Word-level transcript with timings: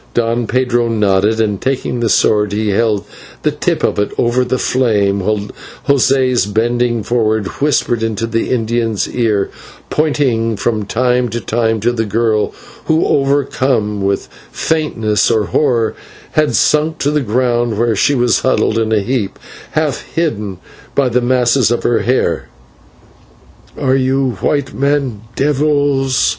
Don 0.15 0.47
Pedro 0.47 0.87
nodded, 0.87 1.39
and, 1.39 1.61
taking 1.61 1.99
the 1.99 2.09
sword, 2.09 2.53
he 2.53 2.69
held 2.69 3.05
the 3.43 3.51
tip 3.51 3.83
of 3.83 3.99
it 3.99 4.09
over 4.17 4.43
the 4.43 4.57
flame, 4.57 5.19
while 5.19 5.49
José 5.87 6.51
bending 6.51 7.03
forward 7.03 7.45
whispered 7.61 8.01
into 8.01 8.25
the 8.25 8.49
Indian's 8.49 9.07
ear, 9.07 9.51
pointing 9.91 10.55
from 10.57 10.87
time 10.87 11.29
to 11.29 11.39
time 11.39 11.79
to 11.81 11.91
the 11.91 12.03
girl, 12.05 12.51
who, 12.85 13.05
overcome 13.05 14.01
with 14.03 14.25
faintness 14.51 15.29
or 15.29 15.43
horror, 15.43 15.93
had 16.31 16.55
sunk 16.55 16.97
to 16.97 17.11
the 17.11 17.21
ground, 17.21 17.77
where 17.77 17.95
she 17.95 18.15
was 18.15 18.39
huddled 18.39 18.79
in 18.79 18.91
a 18.91 19.01
heap 19.01 19.37
half 19.73 20.01
hidden 20.15 20.57
by 20.95 21.09
the 21.09 21.21
masses 21.21 21.69
of 21.69 21.83
her 21.83 21.99
hair. 21.99 22.47
"Are 23.79 23.95
you 23.95 24.31
white 24.41 24.73
men 24.73 25.21
then 25.21 25.21
devils?" 25.35 26.29